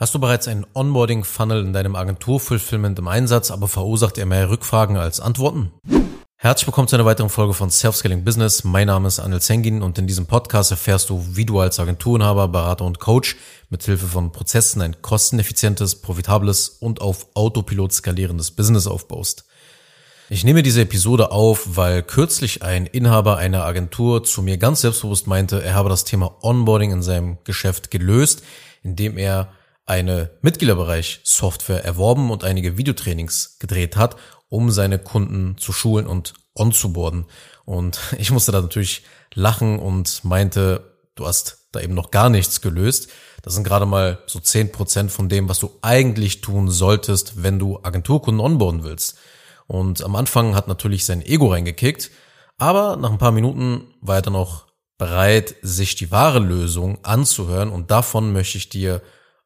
[0.00, 4.96] Hast du bereits einen Onboarding-Funnel in deinem Agentur-Fulfillment im Einsatz, aber verursacht er mehr Rückfragen
[4.96, 5.72] als Antworten?
[6.36, 8.64] Herzlich willkommen zu einer weiteren Folge von Self-Scaling Business.
[8.64, 12.48] Mein Name ist Anil Zengin und in diesem Podcast erfährst du, wie du als Agenturinhaber,
[12.48, 13.36] Berater und Coach
[13.68, 19.44] mit Hilfe von Prozessen ein kosteneffizientes, profitables und auf Autopilot skalierendes Business aufbaust.
[20.30, 25.26] Ich nehme diese Episode auf, weil kürzlich ein Inhaber einer Agentur zu mir ganz selbstbewusst
[25.26, 28.42] meinte, er habe das Thema Onboarding in seinem Geschäft gelöst,
[28.82, 29.52] indem er
[29.90, 34.14] eine Mitgliederbereich Software erworben und einige Videotrainings gedreht hat,
[34.48, 37.26] um seine Kunden zu schulen und onzuboarden.
[37.64, 39.02] Und ich musste da natürlich
[39.34, 43.10] lachen und meinte, du hast da eben noch gar nichts gelöst.
[43.42, 47.58] Das sind gerade mal so zehn Prozent von dem, was du eigentlich tun solltest, wenn
[47.58, 49.18] du Agenturkunden onboarden willst.
[49.66, 52.12] Und am Anfang hat natürlich sein Ego reingekickt,
[52.58, 54.66] aber nach ein paar Minuten war er dann auch
[54.98, 59.02] bereit, sich die wahre Lösung anzuhören und davon möchte ich dir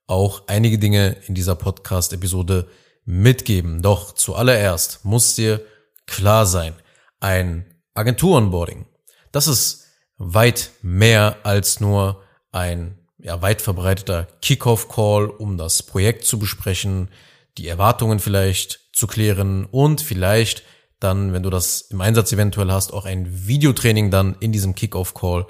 [0.07, 2.69] auch einige Dinge in dieser Podcast-Episode
[3.05, 3.83] mitgeben.
[3.83, 5.65] Doch zuallererst muss dir
[6.07, 6.75] klar sein,
[7.21, 8.87] ein Agentur-Onboarding,
[9.33, 9.85] das ist
[10.17, 17.09] weit mehr als nur ein ja, weit verbreiteter Kickoff-Call, um das Projekt zu besprechen,
[17.57, 20.63] die Erwartungen vielleicht zu klären und vielleicht
[21.01, 25.47] dann, wenn du das im Einsatz eventuell hast, auch ein Videotraining dann in diesem Kickoff-Call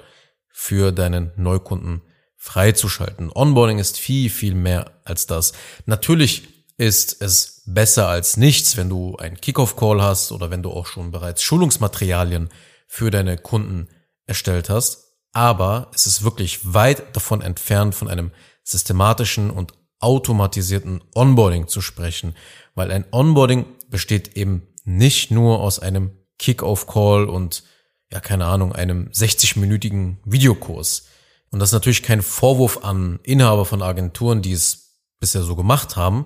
[0.49, 2.01] für deinen Neukunden
[2.45, 3.31] freizuschalten.
[3.33, 5.53] Onboarding ist viel, viel mehr als das.
[5.87, 6.43] Natürlich
[6.77, 11.09] ist es besser als nichts, wenn du einen Kickoff-Call hast oder wenn du auch schon
[11.09, 12.49] bereits Schulungsmaterialien
[12.87, 13.87] für deine Kunden
[14.27, 15.15] erstellt hast.
[15.31, 18.29] Aber es ist wirklich weit davon entfernt, von einem
[18.63, 22.35] systematischen und automatisierten Onboarding zu sprechen,
[22.75, 27.63] weil ein Onboarding besteht eben nicht nur aus einem Kick-off-Call und
[28.11, 31.07] ja, keine Ahnung, einem 60-minütigen Videokurs.
[31.55, 35.95] Und das ist natürlich kein Vorwurf an Inhaber von Agenturen, die es bisher so gemacht
[35.95, 36.25] haben,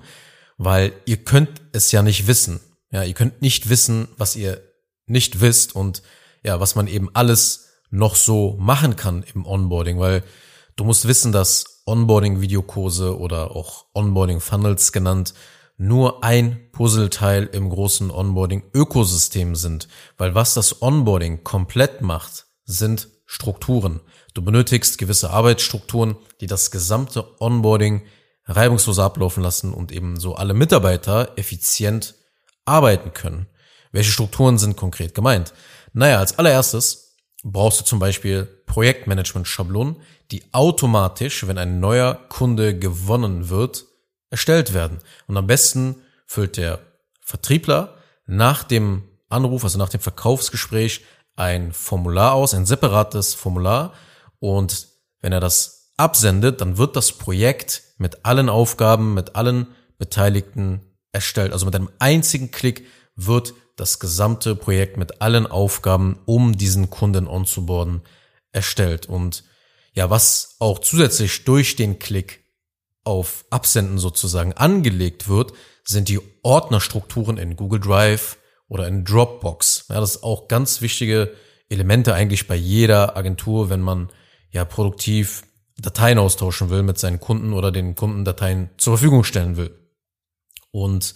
[0.57, 2.59] weil ihr könnt es ja nicht wissen.
[2.89, 4.59] Ja, ihr könnt nicht wissen, was ihr
[5.05, 6.01] nicht wisst und
[6.43, 10.23] ja, was man eben alles noch so machen kann im Onboarding, weil
[10.75, 15.35] du musst wissen, dass Onboarding-Videokurse oder auch Onboarding-Funnels genannt
[15.77, 23.99] nur ein Puzzleteil im großen Onboarding-Ökosystem sind, weil was das Onboarding komplett macht, sind Strukturen.
[24.33, 28.01] Du benötigst gewisse Arbeitsstrukturen, die das gesamte Onboarding
[28.45, 32.15] reibungslos ablaufen lassen und eben so alle Mitarbeiter effizient
[32.65, 33.45] arbeiten können.
[33.91, 35.53] Welche Strukturen sind konkret gemeint?
[35.93, 39.97] Naja, als allererstes brauchst du zum Beispiel Projektmanagement-Schablonen,
[40.31, 43.85] die automatisch, wenn ein neuer Kunde gewonnen wird,
[44.31, 44.97] erstellt werden.
[45.27, 46.79] Und am besten füllt der
[47.21, 51.05] Vertriebler nach dem Anruf, also nach dem Verkaufsgespräch,
[51.39, 53.93] ein Formular aus, ein separates Formular,
[54.39, 54.87] und
[55.21, 59.67] wenn er das absendet, dann wird das Projekt mit allen Aufgaben, mit allen
[59.97, 61.51] Beteiligten erstellt.
[61.51, 62.85] Also mit einem einzigen Klick
[63.15, 68.01] wird das gesamte Projekt mit allen Aufgaben, um diesen Kunden onzuboarden,
[68.51, 69.07] erstellt.
[69.07, 69.43] Und
[69.93, 72.43] ja, was auch zusätzlich durch den Klick
[73.03, 78.37] auf Absenden sozusagen angelegt wird, sind die Ordnerstrukturen in Google Drive
[78.69, 79.85] oder in Dropbox.
[79.89, 81.33] Ja, das ist auch ganz wichtige
[81.67, 84.09] Elemente eigentlich bei jeder Agentur, wenn man
[84.51, 85.43] ja produktiv
[85.77, 89.75] Dateien austauschen will mit seinen Kunden oder den Kunden Dateien zur Verfügung stellen will.
[90.71, 91.15] Und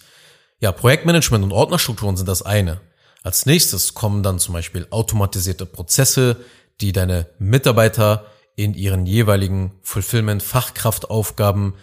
[0.60, 2.80] ja, Projektmanagement und Ordnerstrukturen sind das eine.
[3.22, 6.36] Als nächstes kommen dann zum Beispiel automatisierte Prozesse,
[6.80, 8.26] die deine Mitarbeiter
[8.56, 11.74] in ihren jeweiligen Fulfillment-Fachkraftaufgaben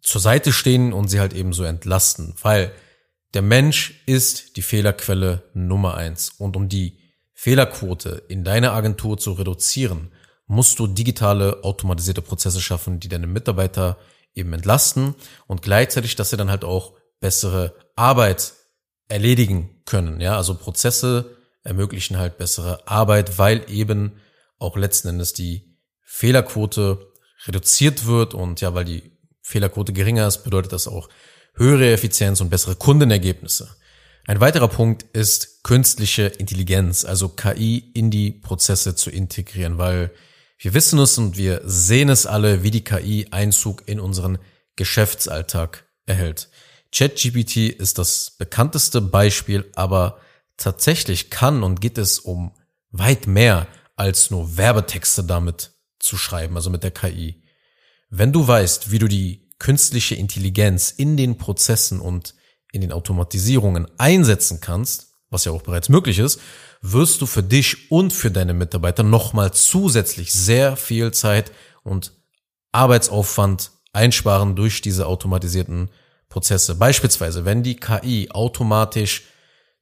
[0.00, 2.72] zur Seite stehen und sie halt eben so entlasten, weil
[3.36, 6.30] der Mensch ist die Fehlerquelle Nummer eins.
[6.38, 6.96] Und um die
[7.34, 10.10] Fehlerquote in deiner Agentur zu reduzieren,
[10.46, 13.98] musst du digitale automatisierte Prozesse schaffen, die deine Mitarbeiter
[14.32, 15.14] eben entlasten
[15.46, 18.54] und gleichzeitig, dass sie dann halt auch bessere Arbeit
[19.08, 20.18] erledigen können.
[20.18, 24.12] Ja, also Prozesse ermöglichen halt bessere Arbeit, weil eben
[24.58, 27.12] auch letzten Endes die Fehlerquote
[27.44, 31.10] reduziert wird und ja, weil die Fehlerquote geringer ist, bedeutet das auch
[31.56, 33.76] höhere Effizienz und bessere Kundenergebnisse.
[34.26, 40.10] Ein weiterer Punkt ist künstliche Intelligenz, also KI in die Prozesse zu integrieren, weil
[40.58, 44.38] wir wissen es und wir sehen es alle, wie die KI Einzug in unseren
[44.74, 46.48] Geschäftsalltag erhält.
[46.92, 50.18] ChatGPT ist das bekannteste Beispiel, aber
[50.56, 52.52] tatsächlich kann und geht es um
[52.90, 53.66] weit mehr
[53.96, 57.42] als nur Werbetexte damit zu schreiben, also mit der KI.
[58.08, 62.34] Wenn du weißt, wie du die künstliche Intelligenz in den Prozessen und
[62.72, 66.40] in den Automatisierungen einsetzen kannst, was ja auch bereits möglich ist,
[66.82, 72.12] wirst du für dich und für deine Mitarbeiter nochmal zusätzlich sehr viel Zeit und
[72.72, 75.88] Arbeitsaufwand einsparen durch diese automatisierten
[76.28, 76.74] Prozesse.
[76.74, 79.22] Beispielsweise, wenn die KI automatisch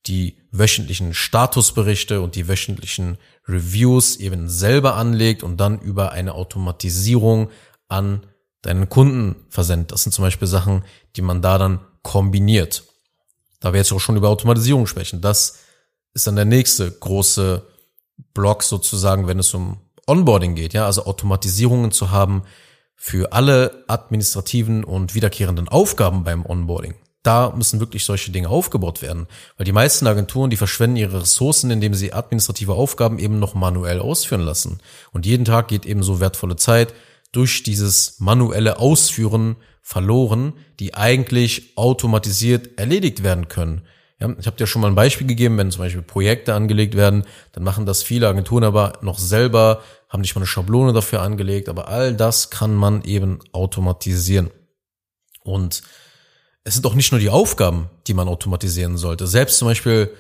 [0.07, 3.19] die wöchentlichen Statusberichte und die wöchentlichen
[3.49, 7.51] Reviews eben selber anlegt und dann über eine Automatisierung
[7.89, 8.27] an
[8.65, 9.93] deinen Kunden versendet.
[9.93, 10.85] Das sind zum Beispiel Sachen,
[11.17, 12.85] die man da dann kombiniert.
[13.61, 15.21] Da wir jetzt auch schon über Automatisierung sprechen.
[15.21, 15.59] Das
[16.15, 17.67] ist dann der nächste große
[18.33, 22.43] Block sozusagen, wenn es um Onboarding geht, ja, also Automatisierungen zu haben
[22.95, 26.95] für alle administrativen und wiederkehrenden Aufgaben beim Onboarding.
[27.23, 29.27] Da müssen wirklich solche Dinge aufgebaut werden,
[29.57, 34.01] weil die meisten Agenturen, die verschwenden ihre Ressourcen, indem sie administrative Aufgaben eben noch manuell
[34.01, 34.79] ausführen lassen.
[35.13, 36.93] Und jeden Tag geht eben so wertvolle Zeit
[37.35, 43.83] durch dieses manuelle Ausführen verloren, die eigentlich automatisiert erledigt werden können.
[44.21, 47.25] Ja, ich habe dir schon mal ein Beispiel gegeben, wenn zum Beispiel Projekte angelegt werden,
[47.53, 51.69] dann machen das viele Agenturen aber noch selber, haben nicht mal eine Schablone dafür angelegt,
[51.69, 54.51] aber all das kann man eben automatisieren.
[55.43, 55.83] Und
[56.63, 59.27] es sind auch nicht nur die Aufgaben, die man automatisieren sollte.
[59.27, 60.11] Selbst zum Beispiel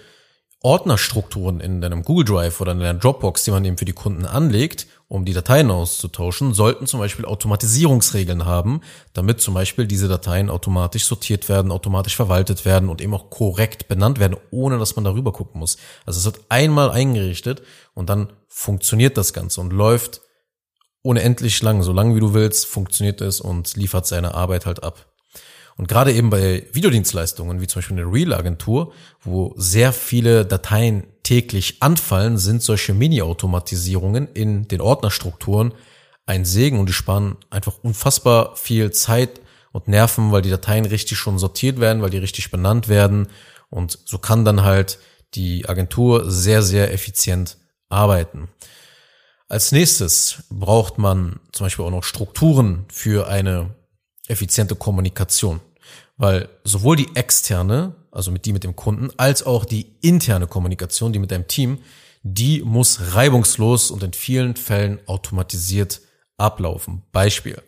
[0.65, 4.25] Ordnerstrukturen in deinem Google Drive oder in deiner Dropbox, die man eben für die Kunden
[4.25, 8.81] anlegt, um die Dateien auszutauschen, sollten zum Beispiel Automatisierungsregeln haben,
[9.13, 13.89] damit zum Beispiel diese Dateien automatisch sortiert werden, automatisch verwaltet werden und eben auch korrekt
[13.89, 15.77] benannt werden, ohne dass man darüber gucken muss.
[16.07, 17.61] Also es wird einmal eingerichtet
[17.93, 20.23] und dann funktioniert das Ganze und läuft
[21.03, 25.14] unendlich lang, so lang wie du willst, funktioniert es und liefert seine Arbeit halt ab.
[25.77, 28.93] Und gerade eben bei Videodienstleistungen, wie zum Beispiel eine Real-Agentur,
[29.23, 35.75] wo sehr viele Dateien täglich anfallen, sind solche Mini-Automatisierungen in den Ordnerstrukturen
[36.27, 39.41] ein Segen und die sparen einfach unfassbar viel Zeit
[39.73, 43.29] und Nerven, weil die Dateien richtig schon sortiert werden, weil die richtig benannt werden
[43.69, 44.99] und so kann dann halt
[45.35, 47.57] die Agentur sehr, sehr effizient
[47.89, 48.49] arbeiten.
[49.49, 53.75] Als nächstes braucht man zum Beispiel auch noch Strukturen für eine
[54.29, 55.61] effiziente Kommunikation.
[56.17, 61.13] Weil sowohl die externe, also mit die mit dem Kunden, als auch die interne Kommunikation,
[61.13, 61.79] die mit deinem Team,
[62.23, 66.01] die muss reibungslos und in vielen Fällen automatisiert
[66.39, 67.03] ablaufen.
[67.13, 67.61] Beispiel.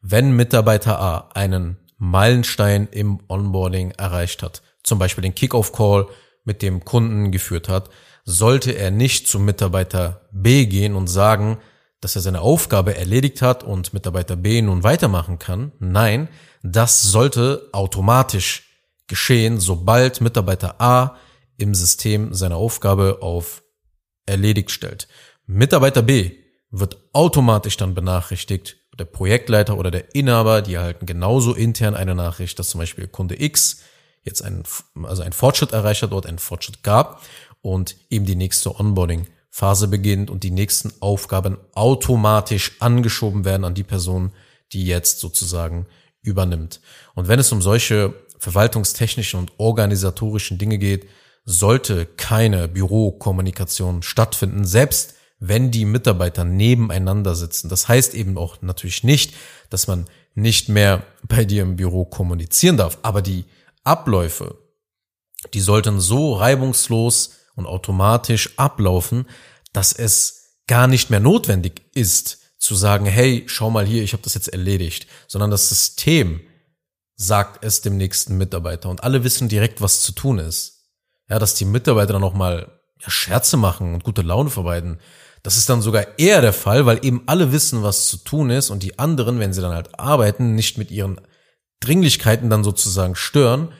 [0.00, 6.06] Wenn Mitarbeiter A einen Meilenstein im Onboarding erreicht hat, zum Beispiel den Kickoff-Call
[6.44, 7.90] mit dem Kunden geführt hat,
[8.24, 11.58] sollte er nicht zum Mitarbeiter B gehen und sagen,
[12.06, 15.72] dass er seine Aufgabe erledigt hat und Mitarbeiter B nun weitermachen kann.
[15.80, 16.28] Nein,
[16.62, 18.62] das sollte automatisch
[19.08, 21.16] geschehen, sobald Mitarbeiter A
[21.56, 23.64] im System seine Aufgabe auf
[24.24, 25.08] erledigt stellt.
[25.46, 26.30] Mitarbeiter B
[26.70, 32.56] wird automatisch dann benachrichtigt, der Projektleiter oder der Inhaber, die erhalten genauso intern eine Nachricht,
[32.60, 33.80] dass zum Beispiel Kunde X
[34.22, 34.62] jetzt einen,
[35.02, 37.20] also einen Fortschritt erreicht hat, dort einen Fortschritt gab
[37.62, 39.26] und eben die nächste Onboarding
[39.56, 44.32] Phase beginnt und die nächsten Aufgaben automatisch angeschoben werden an die Person,
[44.74, 45.86] die jetzt sozusagen
[46.20, 46.82] übernimmt.
[47.14, 51.08] Und wenn es um solche verwaltungstechnischen und organisatorischen Dinge geht,
[51.46, 57.70] sollte keine Bürokommunikation stattfinden, selbst wenn die Mitarbeiter nebeneinander sitzen.
[57.70, 59.32] Das heißt eben auch natürlich nicht,
[59.70, 60.04] dass man
[60.34, 63.46] nicht mehr bei dir im Büro kommunizieren darf, aber die
[63.84, 64.58] Abläufe,
[65.54, 69.26] die sollten so reibungslos und automatisch ablaufen,
[69.72, 74.22] dass es gar nicht mehr notwendig ist zu sagen, hey, schau mal hier, ich habe
[74.22, 76.40] das jetzt erledigt, sondern das System
[77.16, 78.88] sagt es dem nächsten Mitarbeiter.
[78.88, 80.90] Und alle wissen direkt, was zu tun ist.
[81.28, 85.00] Ja, dass die Mitarbeiter dann nochmal ja, Scherze machen und gute Laune verbreiten,
[85.42, 88.70] das ist dann sogar eher der Fall, weil eben alle wissen, was zu tun ist
[88.70, 91.20] und die anderen, wenn sie dann halt arbeiten, nicht mit ihren
[91.80, 93.72] Dringlichkeiten dann sozusagen stören,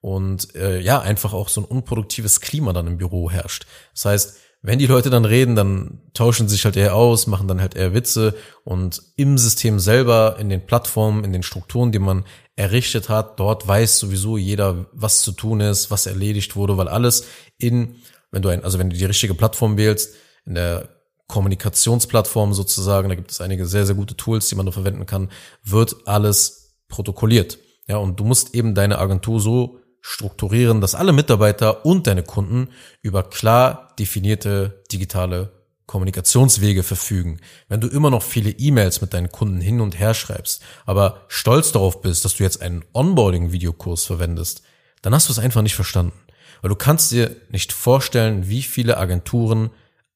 [0.00, 3.66] und äh, ja, einfach auch so ein unproduktives Klima dann im Büro herrscht.
[3.94, 7.60] Das heißt, wenn die Leute dann reden, dann tauschen sich halt eher aus, machen dann
[7.60, 12.24] halt eher Witze und im System selber, in den Plattformen, in den Strukturen, die man
[12.56, 17.24] errichtet hat, dort weiß sowieso jeder, was zu tun ist, was erledigt wurde, weil alles
[17.56, 17.96] in,
[18.32, 20.14] wenn du ein, also wenn du die richtige Plattform wählst,
[20.44, 20.88] in der
[21.28, 25.30] Kommunikationsplattform sozusagen, da gibt es einige sehr, sehr gute Tools, die man da verwenden kann,
[25.62, 27.58] wird alles protokolliert.
[27.86, 32.68] Ja, und du musst eben deine Agentur so strukturieren, dass alle Mitarbeiter und deine Kunden
[33.02, 35.52] über klar definierte digitale
[35.86, 37.40] Kommunikationswege verfügen.
[37.68, 41.72] Wenn du immer noch viele E-Mails mit deinen Kunden hin und her schreibst, aber stolz
[41.72, 44.62] darauf bist, dass du jetzt einen Onboarding-Videokurs verwendest,
[45.02, 46.12] dann hast du es einfach nicht verstanden.
[46.60, 49.70] Weil du kannst dir nicht vorstellen, wie viele Agenturen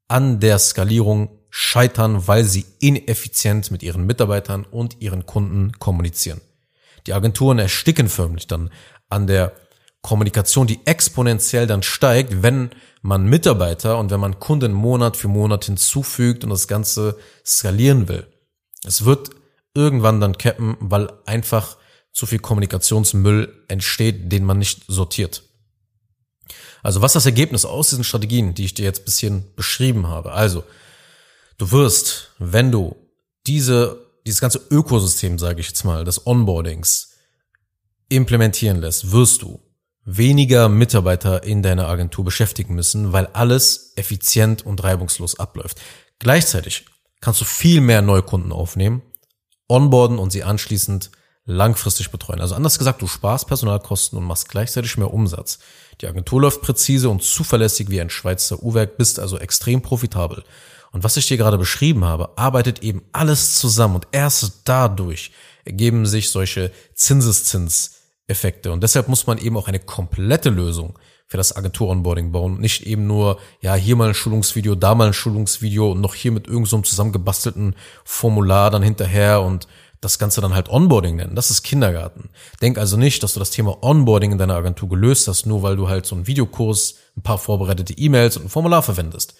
[0.08, 6.40] an der Skalierung scheitern, weil sie ineffizient mit ihren Mitarbeitern und ihren Kunden kommunizieren.
[7.06, 8.70] Die Agenturen ersticken förmlich dann
[9.08, 9.52] an der
[10.02, 12.70] Kommunikation, die exponentiell dann steigt, wenn
[13.02, 17.16] man Mitarbeiter und wenn man Kunden Monat für Monat hinzufügt und das Ganze
[17.46, 18.26] skalieren will.
[18.84, 19.30] Es wird
[19.74, 21.76] irgendwann dann cappen, weil einfach
[22.12, 25.44] zu viel Kommunikationsmüll entsteht, den man nicht sortiert.
[26.82, 30.32] Also was das Ergebnis aus diesen Strategien, die ich dir jetzt bisschen beschrieben habe.
[30.32, 30.64] Also,
[31.58, 32.96] du wirst, wenn du
[33.46, 37.12] diese, dieses ganze Ökosystem, sage ich jetzt mal, des Onboardings
[38.08, 39.60] implementieren lässt, wirst du
[40.04, 45.80] weniger Mitarbeiter in deiner Agentur beschäftigen müssen, weil alles effizient und reibungslos abläuft.
[46.18, 46.86] Gleichzeitig
[47.20, 49.02] kannst du viel mehr Neukunden aufnehmen,
[49.68, 51.10] onboarden und sie anschließend
[51.44, 52.40] langfristig betreuen.
[52.40, 55.58] Also anders gesagt, du sparst Personalkosten und machst gleichzeitig mehr Umsatz.
[56.00, 60.44] Die Agentur läuft präzise und zuverlässig wie ein Schweizer Uhrwerk, bist also extrem profitabel.
[60.92, 65.32] Und was ich dir gerade beschrieben habe, arbeitet eben alles zusammen und erst dadurch
[65.64, 66.70] ergeben sich solche
[68.32, 68.72] Zinseszinseffekte.
[68.72, 72.60] Und deshalb muss man eben auch eine komplette Lösung für das Agentur-Onboarding bauen.
[72.60, 76.32] Nicht eben nur, ja, hier mal ein Schulungsvideo, da mal ein Schulungsvideo und noch hier
[76.32, 77.74] mit irgendeinem so zusammengebastelten
[78.04, 79.66] Formular dann hinterher und
[80.00, 81.36] das Ganze dann halt Onboarding nennen.
[81.36, 82.30] Das ist Kindergarten.
[82.60, 85.76] Denk also nicht, dass du das Thema Onboarding in deiner Agentur gelöst hast, nur weil
[85.76, 89.34] du halt so einen Videokurs, ein paar vorbereitete E-Mails und ein Formular verwendest.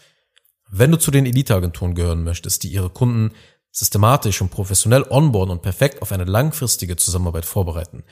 [0.71, 3.33] Wenn du zu den Elite-Agenturen gehören möchtest, die ihre Kunden
[3.73, 8.05] systematisch und professionell onboarden und perfekt auf eine langfristige Zusammenarbeit vorbereiten,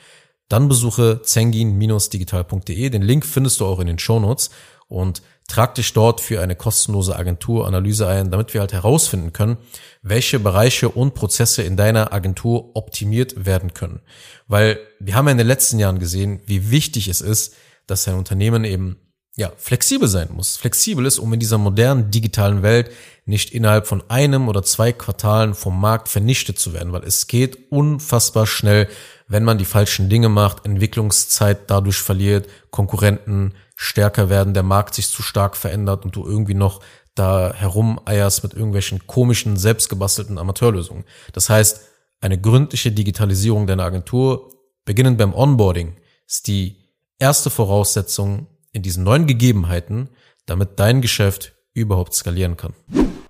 [0.51, 2.89] dann besuche zengin-digital.de.
[2.89, 4.49] Den Link findest du auch in den Shownotes
[4.87, 9.57] und trag dich dort für eine kostenlose Agenturanalyse ein, damit wir halt herausfinden können,
[10.01, 14.01] welche Bereiche und Prozesse in deiner Agentur optimiert werden können.
[14.47, 17.53] Weil wir haben ja in den letzten Jahren gesehen, wie wichtig es ist,
[17.87, 18.97] dass ein Unternehmen eben
[19.37, 20.57] ja, flexibel sein muss.
[20.57, 22.91] Flexibel ist, um in dieser modernen digitalen Welt
[23.25, 27.71] nicht innerhalb von einem oder zwei Quartalen vom Markt vernichtet zu werden, weil es geht
[27.71, 28.89] unfassbar schnell,
[29.31, 35.07] wenn man die falschen Dinge macht, Entwicklungszeit dadurch verliert, Konkurrenten stärker werden, der Markt sich
[35.07, 36.81] zu stark verändert und du irgendwie noch
[37.15, 41.05] da herumeierst mit irgendwelchen komischen, selbstgebastelten Amateurlösungen.
[41.31, 41.81] Das heißt,
[42.19, 44.51] eine gründliche Digitalisierung deiner Agentur,
[44.83, 45.95] beginnend beim Onboarding,
[46.27, 46.75] ist die
[47.17, 50.09] erste Voraussetzung in diesen neuen Gegebenheiten,
[50.45, 52.73] damit dein Geschäft überhaupt skalieren kann.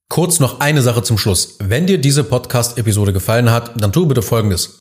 [0.10, 1.58] Kurz noch eine Sache zum Schluss.
[1.60, 4.81] Wenn dir diese Podcast-Episode gefallen hat, dann tu bitte Folgendes.